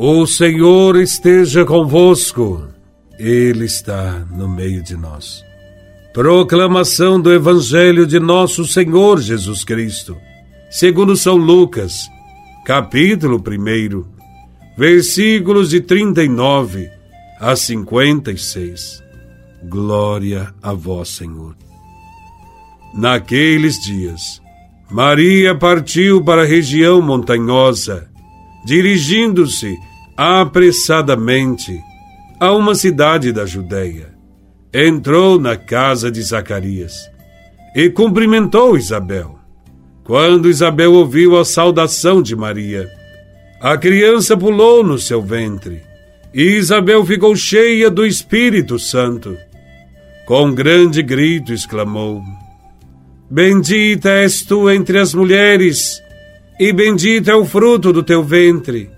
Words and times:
O 0.00 0.24
Senhor 0.28 0.94
esteja 0.94 1.64
convosco, 1.64 2.68
Ele 3.18 3.64
está 3.64 4.24
no 4.30 4.48
meio 4.48 4.80
de 4.80 4.96
nós. 4.96 5.42
Proclamação 6.14 7.20
do 7.20 7.32
Evangelho 7.32 8.06
de 8.06 8.20
Nosso 8.20 8.64
Senhor 8.64 9.20
Jesus 9.20 9.64
Cristo, 9.64 10.16
segundo 10.70 11.16
São 11.16 11.34
Lucas, 11.34 12.08
capítulo 12.64 13.42
1, 13.44 14.04
versículos 14.78 15.70
de 15.70 15.80
39 15.80 16.88
a 17.40 17.56
56. 17.56 19.02
Glória 19.64 20.54
a 20.62 20.74
Vós, 20.74 21.08
Senhor. 21.08 21.56
Naqueles 22.94 23.74
dias, 23.80 24.40
Maria 24.88 25.56
partiu 25.56 26.22
para 26.22 26.42
a 26.42 26.46
região 26.46 27.02
montanhosa, 27.02 28.08
dirigindo-se 28.64 29.76
apressadamente 30.18 31.80
a 32.40 32.52
uma 32.52 32.74
cidade 32.74 33.30
da 33.30 33.46
Judéia. 33.46 34.12
Entrou 34.74 35.38
na 35.38 35.56
casa 35.56 36.10
de 36.10 36.20
Zacarias 36.20 37.08
e 37.72 37.88
cumprimentou 37.88 38.76
Isabel. 38.76 39.38
Quando 40.02 40.50
Isabel 40.50 40.92
ouviu 40.92 41.38
a 41.38 41.44
saudação 41.44 42.20
de 42.20 42.34
Maria, 42.34 42.90
a 43.60 43.78
criança 43.78 44.36
pulou 44.36 44.82
no 44.82 44.98
seu 44.98 45.22
ventre 45.22 45.82
e 46.34 46.42
Isabel 46.42 47.06
ficou 47.06 47.36
cheia 47.36 47.88
do 47.88 48.04
Espírito 48.04 48.76
Santo. 48.76 49.38
Com 50.26 50.52
grande 50.52 51.00
grito 51.00 51.52
exclamou: 51.52 52.24
Bendita 53.30 54.10
és 54.10 54.42
tu 54.42 54.68
entre 54.68 54.98
as 54.98 55.14
mulheres, 55.14 56.02
e 56.58 56.72
bendito 56.72 57.30
é 57.30 57.36
o 57.36 57.44
fruto 57.44 57.92
do 57.92 58.02
teu 58.02 58.24
ventre. 58.24 58.97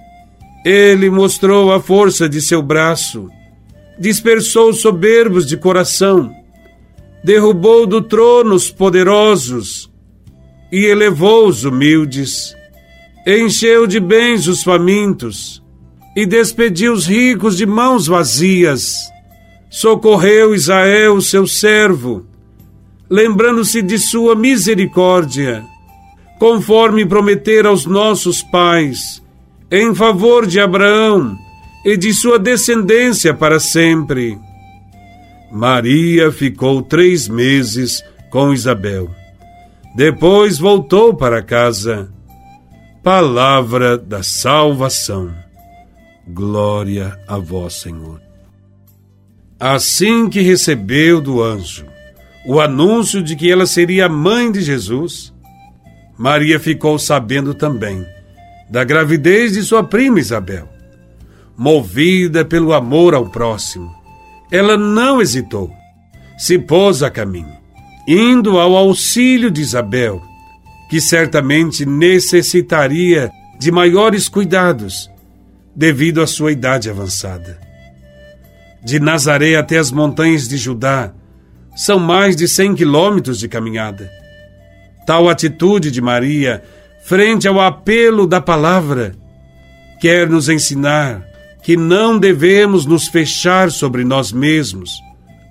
Ele 0.63 1.09
mostrou 1.09 1.71
a 1.73 1.81
força 1.81 2.29
de 2.29 2.39
seu 2.39 2.61
braço, 2.61 3.27
dispersou 3.99 4.71
soberbos 4.73 5.47
de 5.47 5.57
coração, 5.57 6.31
derrubou 7.23 7.87
do 7.87 8.01
trono 8.01 8.53
os 8.53 8.69
poderosos 8.69 9.91
e 10.71 10.85
elevou 10.85 11.47
os 11.47 11.63
humildes, 11.63 12.55
encheu 13.25 13.87
de 13.87 13.99
bens 13.99 14.47
os 14.47 14.63
famintos 14.63 15.63
e 16.15 16.27
despediu 16.27 16.93
os 16.93 17.07
ricos 17.07 17.57
de 17.57 17.65
mãos 17.65 18.05
vazias. 18.05 18.95
Socorreu 19.69 20.53
Israel, 20.53 21.19
seu 21.21 21.47
servo, 21.47 22.25
lembrando-se 23.09 23.81
de 23.81 23.97
sua 23.97 24.35
misericórdia, 24.35 25.63
conforme 26.37 27.05
prometer 27.05 27.65
aos 27.65 27.85
nossos 27.85 28.43
pais 28.43 29.21
em 29.71 29.95
favor 29.95 30.45
de 30.45 30.59
Abraão 30.59 31.37
e 31.85 31.95
de 31.95 32.13
sua 32.13 32.37
descendência 32.37 33.33
para 33.33 33.57
sempre. 33.57 34.37
Maria 35.49 36.29
ficou 36.29 36.81
três 36.81 37.29
meses 37.29 38.03
com 38.29 38.53
Isabel. 38.53 39.09
Depois 39.95 40.57
voltou 40.57 41.15
para 41.15 41.41
casa. 41.41 42.11
Palavra 43.01 43.97
da 43.97 44.21
salvação. 44.21 45.33
Glória 46.27 47.17
a 47.27 47.37
vós, 47.37 47.75
Senhor. 47.75 48.21
Assim 49.57 50.29
que 50.29 50.41
recebeu 50.41 51.21
do 51.21 51.41
anjo 51.41 51.85
o 52.45 52.59
anúncio 52.59 53.21
de 53.21 53.35
que 53.35 53.51
ela 53.51 53.67
seria 53.67 54.09
mãe 54.09 54.51
de 54.51 54.61
Jesus, 54.61 55.31
Maria 56.17 56.59
ficou 56.59 56.97
sabendo 56.97 57.53
também 57.53 58.05
da 58.71 58.85
gravidez 58.85 59.51
de 59.51 59.63
sua 59.63 59.83
prima 59.83 60.19
Isabel. 60.19 60.69
Movida 61.57 62.45
pelo 62.45 62.71
amor 62.73 63.13
ao 63.13 63.29
próximo, 63.29 63.93
ela 64.49 64.77
não 64.77 65.21
hesitou. 65.21 65.69
Se 66.37 66.57
pôs 66.57 67.03
a 67.03 67.11
caminho, 67.11 67.55
indo 68.07 68.57
ao 68.57 68.75
auxílio 68.75 69.51
de 69.51 69.61
Isabel, 69.61 70.21
que 70.89 71.01
certamente 71.01 71.85
necessitaria 71.85 73.29
de 73.59 73.71
maiores 73.71 74.29
cuidados 74.29 75.11
devido 75.75 76.21
à 76.21 76.25
sua 76.25 76.51
idade 76.51 76.89
avançada. 76.89 77.59
De 78.83 78.99
Nazaré 78.99 79.55
até 79.55 79.77
as 79.77 79.91
montanhas 79.91 80.47
de 80.47 80.57
Judá 80.57 81.13
são 81.75 81.99
mais 81.99 82.35
de 82.35 82.47
cem 82.47 82.73
quilômetros 82.73 83.37
de 83.37 83.47
caminhada. 83.47 84.09
Tal 85.05 85.29
atitude 85.29 85.91
de 85.91 86.01
Maria 86.01 86.63
frente 87.11 87.45
ao 87.45 87.59
apelo 87.59 88.25
da 88.25 88.39
palavra, 88.39 89.13
quer 89.99 90.29
nos 90.29 90.47
ensinar 90.47 91.21
que 91.61 91.75
não 91.75 92.17
devemos 92.17 92.85
nos 92.85 93.09
fechar 93.09 93.69
sobre 93.69 94.05
nós 94.05 94.31
mesmos, 94.31 94.93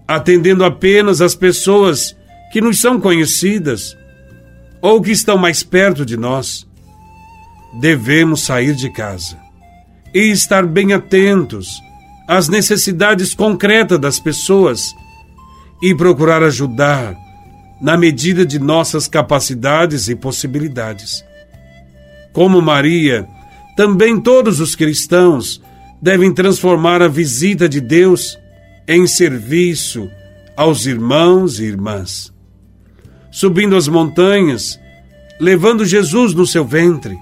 atendendo 0.09 0.65
apenas 0.65 1.21
às 1.21 1.35
pessoas 1.35 2.17
que 2.51 2.63
nos 2.63 2.81
são 2.81 2.99
conhecidas 2.99 3.95
ou 4.81 5.03
que 5.03 5.11
estão 5.11 5.37
mais 5.37 5.63
perto 5.63 6.07
de 6.07 6.17
nós. 6.17 6.67
Devemos 7.79 8.41
sair 8.41 8.75
de 8.75 8.91
casa 8.91 9.37
e 10.15 10.31
estar 10.31 10.65
bem 10.65 10.95
atentos 10.95 11.69
às 12.27 12.49
necessidades 12.49 13.35
concretas 13.35 13.99
das 13.99 14.19
pessoas 14.19 14.95
e 15.83 15.95
procurar 15.95 16.43
ajudar 16.43 17.15
na 17.83 17.99
medida 17.99 18.47
de 18.47 18.59
nossas 18.59 19.07
capacidades 19.07 20.09
e 20.09 20.17
possibilidades. 20.17 21.23
Como 22.33 22.63
Maria, 22.63 23.27
também 23.77 24.21
todos 24.21 24.61
os 24.61 24.75
cristãos 24.75 25.61
devem 26.01 26.33
transformar 26.33 27.03
a 27.03 27.09
visita 27.09 27.69
de 27.69 27.81
Deus 27.81 28.39
em 28.87 29.07
serviço 29.07 30.09
aos 30.57 30.87
irmãos 30.87 31.59
e 31.59 31.65
irmãs. 31.65 32.33
Subindo 33.31 33.77
as 33.77 33.89
montanhas, 33.89 34.79
levando 35.41 35.85
Jesus 35.85 36.35
no 36.35 36.47
seu 36.47 36.65
ventre, 36.65 37.19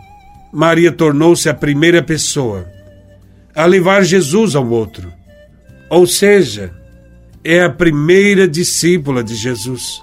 Maria 0.53 0.91
tornou-se 0.91 1.49
a 1.49 1.55
primeira 1.55 2.03
pessoa 2.03 2.67
a 3.55 3.65
levar 3.67 4.05
Jesus 4.05 4.55
ao 4.55 4.69
outro. 4.69 5.13
Ou 5.91 6.07
seja, 6.07 6.73
é 7.45 7.63
a 7.63 7.71
primeira 7.71 8.47
discípula 8.47 9.23
de 9.23 9.35
Jesus. 9.35 10.03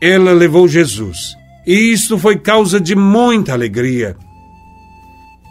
Ela 0.00 0.32
levou 0.32 0.68
Jesus 0.68 1.36
e 1.66 1.92
isto 1.92 2.18
foi 2.18 2.38
causa 2.38 2.80
de 2.80 2.94
muita 2.94 3.52
alegria. 3.52 4.16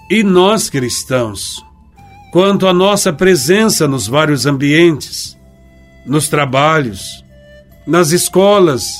E 0.09 0.23
nós 0.23 0.69
cristãos, 0.69 1.63
quanto 2.31 2.67
à 2.67 2.73
nossa 2.73 3.11
presença 3.11 3.87
nos 3.87 4.07
vários 4.07 4.45
ambientes, 4.45 5.37
nos 6.05 6.27
trabalhos, 6.27 7.23
nas 7.87 8.11
escolas, 8.11 8.93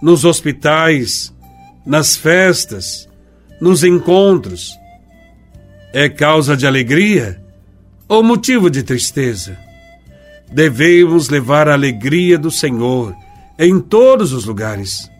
nos 0.00 0.24
hospitais, 0.24 1.34
nas 1.84 2.16
festas, 2.16 3.08
nos 3.60 3.84
encontros, 3.84 4.74
é 5.92 6.08
causa 6.08 6.56
de 6.56 6.66
alegria 6.66 7.42
ou 8.08 8.22
motivo 8.22 8.70
de 8.70 8.82
tristeza? 8.82 9.58
Devemos 10.50 11.28
levar 11.28 11.68
a 11.68 11.72
alegria 11.74 12.38
do 12.38 12.50
Senhor 12.50 13.14
em 13.58 13.80
todos 13.80 14.32
os 14.32 14.44
lugares 14.44 15.10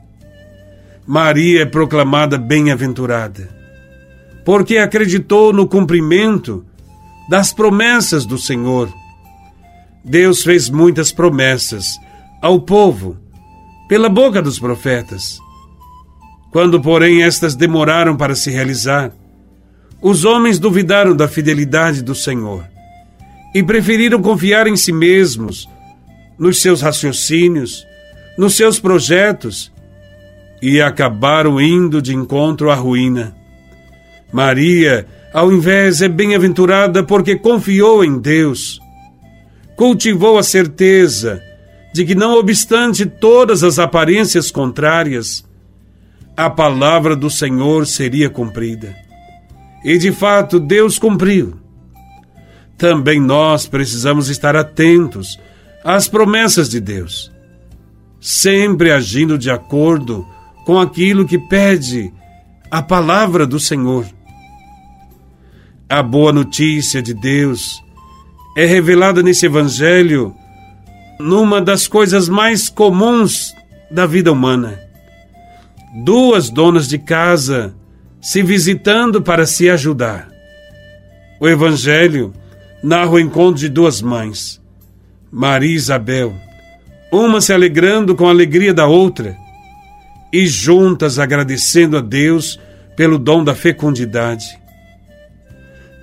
Maria 1.06 1.62
é 1.62 1.66
proclamada 1.66 2.36
bem-aventurada, 2.36 3.48
porque 4.44 4.78
acreditou 4.78 5.52
no 5.52 5.66
cumprimento 5.66 6.64
das 7.28 7.52
promessas 7.52 8.24
do 8.26 8.38
Senhor 8.38 8.92
Deus 10.08 10.44
fez 10.44 10.70
muitas 10.70 11.10
promessas 11.10 11.98
ao 12.40 12.60
povo 12.60 13.16
pela 13.88 14.08
boca 14.08 14.40
dos 14.40 14.56
profetas. 14.56 15.40
Quando, 16.52 16.80
porém, 16.80 17.24
estas 17.24 17.56
demoraram 17.56 18.16
para 18.16 18.36
se 18.36 18.48
realizar, 18.48 19.10
os 20.00 20.24
homens 20.24 20.60
duvidaram 20.60 21.16
da 21.16 21.26
fidelidade 21.26 22.02
do 22.02 22.14
Senhor 22.14 22.64
e 23.52 23.64
preferiram 23.64 24.22
confiar 24.22 24.68
em 24.68 24.76
si 24.76 24.92
mesmos, 24.92 25.68
nos 26.38 26.62
seus 26.62 26.80
raciocínios, 26.80 27.84
nos 28.38 28.54
seus 28.54 28.78
projetos 28.78 29.72
e 30.60 30.80
acabaram 30.80 31.60
indo 31.60 32.00
de 32.00 32.14
encontro 32.14 32.70
à 32.70 32.74
ruína. 32.74 33.36
Maria, 34.32 35.06
ao 35.32 35.52
invés, 35.52 36.02
é 36.02 36.08
bem-aventurada 36.08 37.02
porque 37.02 37.36
confiou 37.36 38.04
em 38.04 38.18
Deus. 38.18 38.80
Cultivou 39.76 40.38
a 40.38 40.42
certeza 40.42 41.42
de 41.92 42.04
que, 42.04 42.14
não 42.14 42.38
obstante 42.38 43.06
todas 43.06 43.62
as 43.62 43.78
aparências 43.78 44.50
contrárias, 44.50 45.44
a 46.36 46.50
palavra 46.50 47.16
do 47.16 47.30
Senhor 47.30 47.86
seria 47.86 48.28
cumprida. 48.28 48.94
E 49.84 49.96
de 49.96 50.12
fato, 50.12 50.58
Deus 50.58 50.98
cumpriu. 50.98 51.56
Também 52.76 53.20
nós 53.20 53.66
precisamos 53.66 54.28
estar 54.28 54.54
atentos 54.54 55.38
às 55.82 56.08
promessas 56.08 56.68
de 56.68 56.80
Deus, 56.80 57.32
sempre 58.20 58.90
agindo 58.90 59.38
de 59.38 59.50
acordo 59.50 60.26
com 60.66 60.80
aquilo 60.80 61.24
que 61.24 61.38
pede 61.38 62.12
a 62.68 62.82
palavra 62.82 63.46
do 63.46 63.60
Senhor. 63.60 64.04
A 65.88 66.02
boa 66.02 66.32
notícia 66.32 67.00
de 67.00 67.14
Deus 67.14 67.80
é 68.56 68.66
revelada 68.66 69.22
nesse 69.22 69.46
Evangelho 69.46 70.34
numa 71.20 71.60
das 71.62 71.86
coisas 71.86 72.28
mais 72.28 72.68
comuns 72.68 73.54
da 73.88 74.06
vida 74.06 74.32
humana. 74.32 74.80
Duas 76.04 76.50
donas 76.50 76.88
de 76.88 76.98
casa 76.98 77.72
se 78.20 78.42
visitando 78.42 79.22
para 79.22 79.46
se 79.46 79.70
ajudar. 79.70 80.28
O 81.38 81.46
Evangelho 81.46 82.34
narra 82.82 83.12
o 83.12 83.20
encontro 83.20 83.60
de 83.60 83.68
duas 83.68 84.02
mães, 84.02 84.60
Maria 85.30 85.70
e 85.70 85.74
Isabel, 85.74 86.34
uma 87.12 87.40
se 87.40 87.52
alegrando 87.52 88.16
com 88.16 88.26
a 88.26 88.30
alegria 88.30 88.74
da 88.74 88.88
outra 88.88 89.45
e 90.36 90.46
juntas 90.46 91.18
agradecendo 91.18 91.96
a 91.96 92.02
Deus 92.02 92.60
pelo 92.94 93.18
dom 93.18 93.42
da 93.42 93.54
fecundidade. 93.54 94.44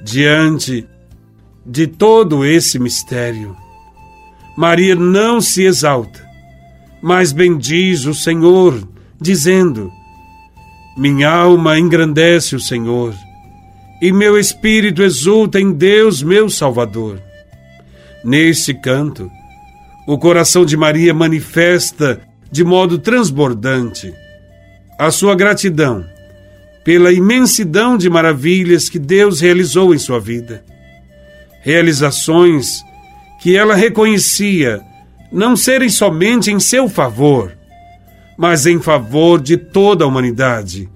Diante 0.04 0.88
de 1.64 1.86
todo 1.86 2.44
esse 2.44 2.80
mistério, 2.80 3.56
Maria 4.58 4.96
não 4.96 5.40
se 5.40 5.62
exalta, 5.64 6.28
mas 7.00 7.32
bendiz 7.32 8.06
o 8.06 8.14
Senhor, 8.16 8.88
dizendo: 9.22 9.92
Minha 10.98 11.30
alma 11.30 11.78
engrandece 11.78 12.56
o 12.56 12.60
Senhor, 12.60 13.14
e 14.02 14.12
meu 14.12 14.40
espírito 14.40 15.04
exulta 15.04 15.62
em 15.62 15.72
Deus, 15.72 16.24
meu 16.24 16.50
Salvador. 16.50 17.22
Neste 18.26 18.74
canto, 18.74 19.30
o 20.08 20.18
coração 20.18 20.66
de 20.66 20.76
Maria 20.76 21.14
manifesta 21.14 22.20
de 22.52 22.64
modo 22.64 22.98
transbordante 22.98 24.23
a 24.98 25.12
sua 25.12 25.36
gratidão 25.36 26.06
pela 26.84 27.14
imensidão 27.14 27.98
de 27.98 28.10
maravilhas 28.10 28.90
que 28.90 29.00
Deus 29.00 29.40
realizou 29.40 29.96
em 29.96 29.98
sua 29.98 30.20
vida. 30.20 30.64
Realizações 31.62 32.84
que 33.42 33.56
ela 33.56 33.74
reconhecia 33.74 34.82
não 35.32 35.56
serem 35.56 35.90
somente 35.90 36.52
em 36.52 36.60
seu 36.60 36.90
favor, 36.90 37.58
mas 38.38 38.66
em 38.66 38.80
favor 38.80 39.42
de 39.42 39.56
toda 39.56 40.04
a 40.04 40.08
humanidade, 40.08 40.90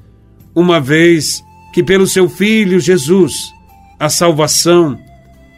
uma 0.54 0.80
vez 0.80 1.42
que 1.74 1.82
pelo 1.82 2.06
seu 2.06 2.28
Filho 2.28 2.80
Jesus 2.80 3.34
a 4.00 4.10
salvação 4.10 5.00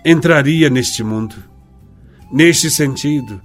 entraria 0.05 0.69
neste 0.69 1.03
mundo. 1.03 1.35
Neste 2.31 2.69
sentido, 2.69 3.41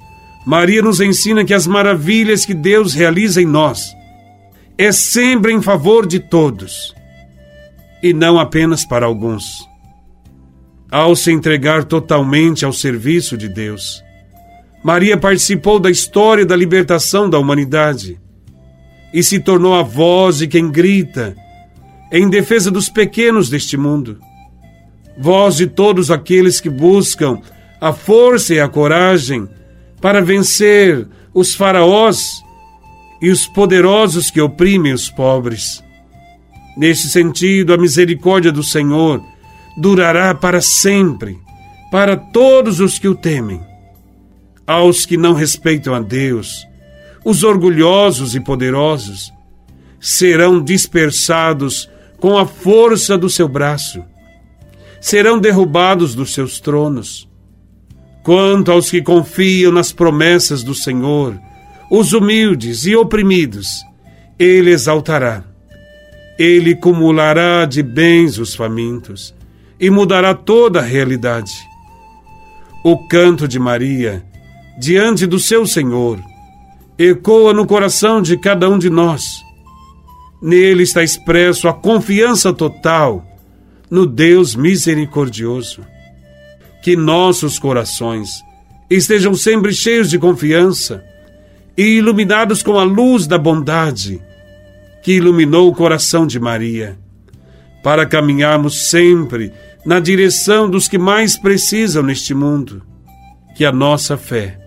Maria 0.47 0.83
nos 0.83 1.01
ensina 1.01 1.45
que 1.45 1.55
as 1.55 1.67
maravilhas 1.67 2.45
que 2.45 2.53
Deus 2.53 2.93
realiza 2.93 3.41
em 3.41 3.47
nós 3.47 3.95
é 4.77 4.91
sempre 4.91 5.53
em 5.53 5.63
favor 5.63 6.07
de 6.07 6.19
todos 6.19 6.95
e 8.03 8.13
não 8.13 8.39
apenas 8.39 8.85
para 8.85 9.07
alguns 9.07 9.69
ao 10.91 11.17
se 11.17 11.33
entregar 11.33 11.85
totalmente 11.85 12.65
ao 12.65 12.73
serviço 12.73 13.37
de 13.37 13.49
Deus. 13.49 14.03
Maria 14.85 15.17
participou 15.17 15.81
da 15.81 15.91
história 15.91 16.47
da 16.47 16.55
libertação 16.55 17.29
da 17.29 17.39
humanidade 17.39 18.21
e 19.13 19.23
se 19.23 19.41
tornou 19.41 19.75
a 19.75 19.83
voz 19.83 20.39
de 20.39 20.47
quem 20.47 20.71
grita 20.71 21.35
em 22.13 22.29
defesa 22.29 22.71
dos 22.71 22.89
pequenos 22.89 23.49
deste 23.49 23.77
mundo, 23.77 24.21
voz 25.19 25.57
de 25.57 25.67
todos 25.67 26.11
aqueles 26.11 26.61
que 26.61 26.71
buscam 26.71 27.41
a 27.81 27.93
força 27.93 28.55
e 28.55 28.61
a 28.61 28.69
coragem 28.69 29.49
para 30.01 30.21
vencer 30.21 31.09
os 31.33 31.55
faraós 31.55 32.44
e 33.25 33.31
os 33.31 33.47
poderosos 33.47 34.31
que 34.31 34.39
oprimem 34.39 34.93
os 34.93 35.09
pobres. 35.09 35.83
Neste 36.77 37.09
sentido, 37.09 37.73
a 37.73 37.79
misericórdia 37.79 38.53
do 38.53 38.63
Senhor 38.63 39.25
durará 39.79 40.35
para 40.35 40.61
sempre, 40.61 41.39
para 41.91 42.19
todos 42.19 42.81
os 42.81 42.99
que 42.99 43.09
o 43.09 43.15
temem. 43.15 43.63
Aos 44.67 45.07
que 45.07 45.17
não 45.17 45.33
respeitam 45.33 45.95
a 45.95 46.01
Deus, 46.01 46.67
os 47.25 47.43
orgulhosos 47.43 48.35
e 48.35 48.41
poderosos, 48.41 49.33
serão 49.99 50.63
dispersados 50.63 51.89
com 52.19 52.37
a 52.37 52.45
força 52.45 53.17
do 53.17 53.31
seu 53.31 53.49
braço, 53.49 54.05
serão 55.01 55.39
derrubados 55.39 56.15
dos 56.15 56.35
seus 56.35 56.61
tronos. 56.61 57.27
Quanto 58.23 58.71
aos 58.71 58.91
que 58.91 59.01
confiam 59.01 59.73
nas 59.73 59.93
promessas 59.93 60.63
do 60.63 60.75
Senhor, 60.75 61.41
os 61.97 62.13
humildes 62.13 62.87
e 62.87 62.97
oprimidos, 62.97 63.85
ele 64.37 64.73
exaltará. 64.73 65.45
Ele 66.37 66.75
cumulará 66.75 67.65
de 67.65 67.85
bens 67.85 68.37
os 68.37 68.53
famintos 68.53 69.33
e 69.79 69.89
mudará 69.91 70.35
toda 70.35 70.81
a 70.81 70.83
realidade. 70.83 71.53
O 72.85 73.07
canto 73.07 73.47
de 73.47 73.61
Maria, 73.61 74.25
diante 74.77 75.25
do 75.25 75.39
seu 75.39 75.65
Senhor, 75.69 76.21
ecoa 76.99 77.55
no 77.55 77.65
coração 77.65 78.21
de 78.21 78.37
cada 78.37 78.69
um 78.69 78.77
de 78.77 78.91
nós. 78.91 79.41
Nele 80.43 80.83
está 80.83 81.01
expresso 81.01 81.69
a 81.69 81.73
confiança 81.73 82.53
total 82.53 83.25
no 83.89 84.05
Deus 84.05 84.57
misericordioso. 84.57 85.83
Que 86.83 86.97
nossos 86.97 87.57
corações 87.57 88.43
estejam 88.91 89.33
sempre 89.37 89.73
cheios 89.73 90.11
de 90.11 90.19
confiança 90.19 91.14
e 91.77 91.83
iluminados 91.83 92.63
com 92.63 92.79
a 92.79 92.85
luz 92.85 93.27
da 93.27 93.39
bondade 93.39 94.23
que 95.03 95.13
iluminou 95.13 95.69
o 95.69 95.75
coração 95.75 96.27
de 96.27 96.41
Maria 96.41 96.99
para 97.83 98.07
caminharmos 98.07 98.89
sempre 98.89 99.53
na 99.85 100.01
direção 100.01 100.69
dos 100.71 100.89
que 100.89 100.97
mais 100.97 101.37
precisam 101.37 102.03
neste 102.03 102.33
mundo. 102.33 102.83
Que 103.55 103.65
a 103.65 103.71
nossa 103.71 104.17
fé 104.17 104.59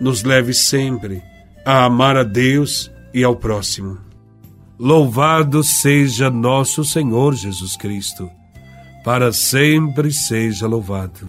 nos 0.00 0.22
leve 0.22 0.54
sempre 0.54 1.20
a 1.64 1.84
amar 1.84 2.16
a 2.16 2.22
Deus 2.22 2.90
e 3.12 3.24
ao 3.24 3.34
próximo. 3.34 3.98
Louvado 4.78 5.62
seja 5.62 6.30
nosso 6.30 6.84
Senhor 6.84 7.34
Jesus 7.34 7.76
Cristo, 7.76 8.30
para 9.04 9.32
sempre 9.32 10.12
seja 10.12 10.66
louvado. 10.66 11.26